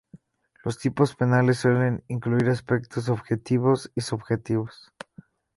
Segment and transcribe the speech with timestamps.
[0.63, 4.91] Los tipos penales suelen incluir aspectos objetivos y subjetivos.